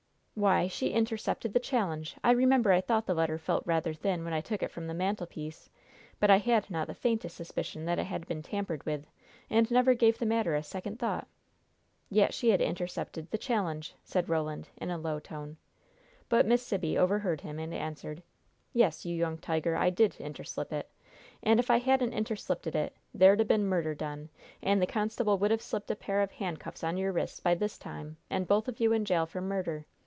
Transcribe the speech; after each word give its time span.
"Why, 0.33 0.67
she 0.67 0.87
intercepted 0.89 1.53
the 1.53 1.59
challenge! 1.59 2.15
I 2.23 2.31
remember 2.31 2.71
I 2.71 2.81
thought 2.81 3.05
the 3.05 3.13
letter 3.13 3.37
felt 3.37 3.61
rather 3.63 3.93
thin 3.93 4.23
when 4.23 4.33
I 4.33 4.41
took 4.41 4.63
it 4.63 4.71
from 4.71 4.87
the 4.87 4.93
mantelpiece, 4.95 5.69
but 6.19 6.31
I 6.31 6.37
had 6.37 6.67
not 6.71 6.87
the 6.87 6.95
faintest 6.95 7.37
suspicion 7.37 7.85
that 7.85 7.99
it 7.99 8.05
had 8.05 8.25
been 8.25 8.41
tampered 8.41 8.83
with, 8.83 9.05
and 9.51 9.69
never 9.69 9.93
gave 9.93 10.17
the 10.17 10.25
matter 10.25 10.55
a 10.55 10.63
second 10.63 10.97
thought. 10.97 11.27
Yet 12.09 12.33
she 12.33 12.49
had 12.49 12.59
intercepted 12.59 13.29
the 13.29 13.37
challenge," 13.37 13.93
said 14.03 14.29
Roland, 14.29 14.69
in 14.77 14.89
a 14.89 14.97
low 14.97 15.19
tone. 15.19 15.57
But 16.27 16.47
Miss 16.47 16.65
Sibby 16.65 16.97
overheard 16.97 17.41
him, 17.41 17.59
and 17.59 17.71
answered: 17.71 18.23
"Yes, 18.73 19.05
you 19.05 19.15
young 19.15 19.37
tiger, 19.37 19.75
I 19.75 19.91
did 19.91 20.15
interslip 20.19 20.73
it! 20.73 20.89
And, 21.43 21.59
if 21.59 21.69
I 21.69 21.77
hadn't 21.77 22.13
interslipted 22.13 22.73
it, 22.73 22.95
there'd 23.13 23.41
'a' 23.41 23.45
been 23.45 23.65
murder 23.67 23.93
done, 23.93 24.29
and 24.63 24.81
the 24.81 24.87
constable 24.87 25.37
would 25.37 25.51
have 25.51 25.61
slipted 25.61 25.91
a 25.91 25.99
pair 25.99 26.19
of 26.21 26.31
handcuffs 26.31 26.83
on 26.83 26.97
your 26.97 27.11
wrists 27.11 27.39
by 27.41 27.53
this 27.53 27.77
time 27.77 28.17
and 28.27 28.47
both 28.47 28.67
of 28.67 28.79
you 28.79 28.91
in 28.91 29.05
jail 29.05 29.27
for 29.27 29.41
murder! 29.41 29.85